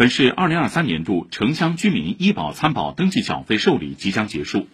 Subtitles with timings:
[0.00, 4.66] 本市二零二三年度城乡居民医保参保登记缴费受理即将结束，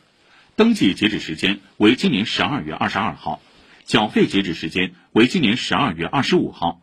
[0.54, 3.42] 登记截止时间为今年十二月二十二号，
[3.84, 6.80] 缴费截止时间为今年十二月二十五号。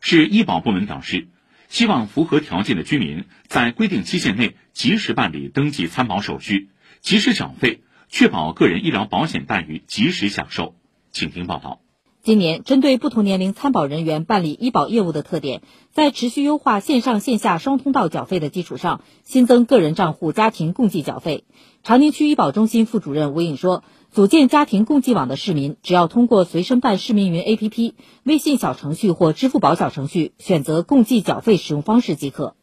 [0.00, 1.28] 市医保部门表示，
[1.68, 6.70] 希望符合条件的居民在规定期限内及时办理登记参保手续，
[7.02, 10.74] 及时缴费，确保个人医疗保险待遇及时享受。
[11.12, 11.83] 请听报道。
[12.24, 15.60] 今年，针对不同年龄参保人员办理医保业务的特点，
[15.92, 21.44] 在持续优化线上线下双通道缴费的基础上，新增个人账户家庭共计缴费。
[21.82, 27.92] 长宁区医保中心副主任吴颖说，组建家庭共计网的市民，只要通过随身办市民云 APP、
[28.22, 32.54] 微信小程序或支付宝小程序，选择共计缴费使用方式即可。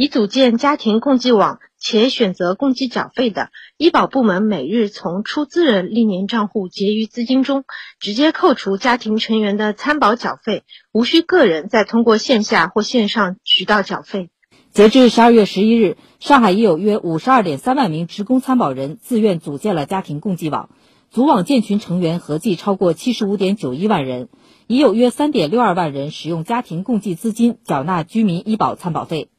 [0.00, 7.64] 已组建家庭共济网且选择共济缴费的，医保部门每日从出资人历年账户结余资金中
[7.98, 10.62] 直接扣除家庭成员的参保缴费，
[10.92, 14.30] 无需个人再通过线下或线上渠道缴费。
[14.70, 20.70] 截至十二月十一日，上海已有约五十二点三万名职工参保人自愿组建了家庭共济网，
[21.10, 24.28] 组网建群成员合计超过七十五点九一万人，
[24.68, 29.30] 已有约三点六二万人使用家庭共济资金缴纳居民医保参保费。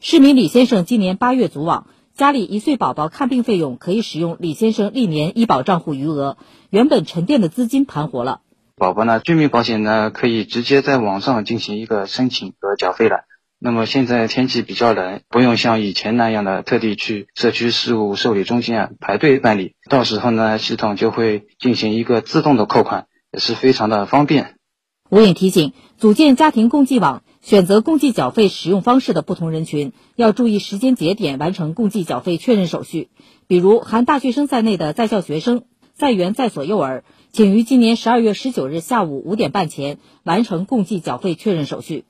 [0.00, 6.36] 市民李先生今年八月组网，家里一岁宝宝看病费用可以使用李先生历年医保账户余额，
[6.68, 8.42] 原本沉淀的资金盘活了。
[8.76, 13.20] 宝宝呢，居民保险呢可以直接在网上进行一个申请和缴费了。
[13.58, 24.56] 那么现在天气比较冷，不用像以前那样的特地去社区事务受理中心啊排队办理，到时候呢系统就会进行一个自动的扣款，也是非常的方便。
[25.08, 27.22] 吴颖提醒，组建家庭共济网。
[27.46, 33.08] 选择共计缴费使用方式的不同人群要注意时间节点完成共计缴费确认手续。
[33.46, 35.62] 比如，含大学生在内的在校学生、
[35.94, 42.04] 在园在所幼儿，请于今年十二月十九日下午五点半前完成共计缴费确认手续。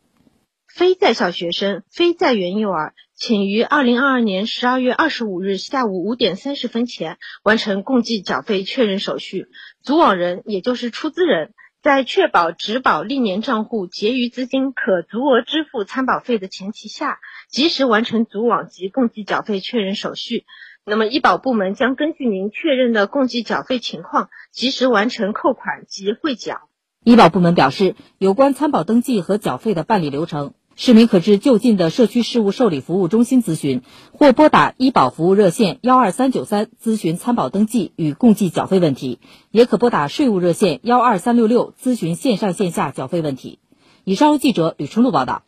[0.74, 9.48] 非在校学生、非在园幼儿，请于二零二二年十二月二十五日下午五点三十分前完成共计缴费确认手续。
[9.82, 11.52] 组网人，也就是出资人。
[11.86, 20.46] 在确保职保历年账户结余资金可足额支付参保费的前提下，及时完成组网及共计缴费确认手续。
[20.84, 26.68] 那么，医保部门将根据您确认的共计缴费情况，及时完成扣款及汇缴。
[27.04, 30.54] 医保部门表示，有关参保登记和缴费的办理流程。
[30.78, 33.80] 市民可至就近的社区事务受理服务中心咨询，
[34.12, 39.18] 或拨打医保服务热线幺二三九三咨询参保登记与共计缴费问题，
[39.50, 43.58] 也可拨打税务热线幺二三六六咨询线上线下缴费问题。
[44.04, 45.46] 以上由记者吕春露报道。